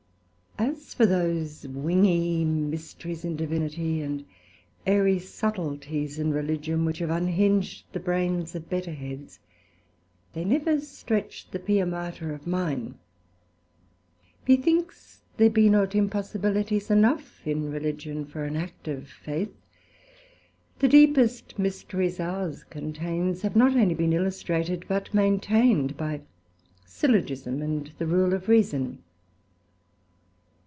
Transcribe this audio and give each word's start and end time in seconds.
9 0.59 0.69
As 0.69 0.93
for 0.93 1.05
those 1.07 1.67
wingy 1.67 2.45
Mysteries 2.45 3.25
in 3.25 3.35
Divinity, 3.35 4.01
and 4.01 4.23
airy 4.85 5.17
subtleties 5.17 6.19
in 6.19 6.31
Religion, 6.31 6.85
which 6.85 6.99
have 6.99 7.09
unhing'd 7.09 7.81
the 7.93 7.99
brains 7.99 8.53
of 8.53 8.69
better 8.69 8.91
heads, 8.91 9.39
they 10.33 10.43
never 10.45 10.79
stretched 10.79 11.51
the 11.51 11.57
Pia 11.57 11.85
Mater 11.87 12.31
of 12.31 12.45
mine. 12.45 12.95
Methinks 14.47 15.21
there 15.37 15.49
be 15.49 15.67
not 15.67 15.95
impossibilities 15.95 16.91
enough 16.91 17.41
in 17.47 17.71
Religion 17.71 18.23
for 18.23 18.43
an 18.43 18.55
active 18.55 19.07
faith; 19.07 19.55
the 20.77 20.87
deepest 20.89 21.57
Mysteries 21.57 22.19
ours 22.19 22.63
contains 22.65 23.41
have 23.41 23.55
not 23.55 23.75
only 23.75 23.95
been 23.95 24.13
illustrated, 24.13 24.85
but 24.87 25.11
maintained, 25.11 25.97
by 25.97 26.21
Syllogism 26.85 27.63
and 27.63 27.91
the 27.97 28.05
rule 28.05 28.33
of 28.33 28.47
Reason. 28.47 29.01